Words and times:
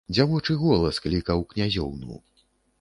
Дзявочы 0.17 0.55
голас 0.61 1.01
клікаў 1.05 1.45
князёўну. 1.55 2.21